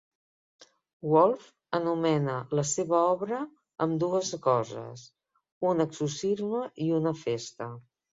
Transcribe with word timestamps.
Wolfe 1.15 1.49
anomena 1.79 2.37
la 2.59 2.63
seva 2.69 3.01
obra 3.09 3.41
ambdues 3.87 4.31
coses, 4.47 5.03
un 5.73 5.85
exorcisme 5.85 6.63
i 6.87 6.89
una 7.01 7.13
festa. 7.21 7.69